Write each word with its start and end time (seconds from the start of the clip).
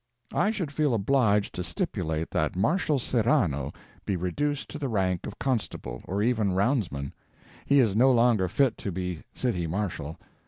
I 0.33 0.49
should 0.49 0.71
feel 0.71 0.95
obliged 0.95 1.53
to 1.53 1.63
stipulate 1.63 2.31
that 2.31 2.55
Marshal 2.55 2.97
Serrano 2.97 3.71
be 4.03 4.15
reduced 4.17 4.67
to 4.69 4.79
the 4.79 4.89
rank 4.89 5.27
of 5.27 5.37
constable, 5.37 6.01
or 6.05 6.23
even 6.23 6.53
roundsman. 6.53 7.13
He 7.67 7.79
is 7.79 7.95
no 7.95 8.11
longer 8.11 8.47
fit 8.47 8.79
to 8.79 8.91
be 8.91 9.21
City 9.35 9.67
Marshal. 9.67 10.17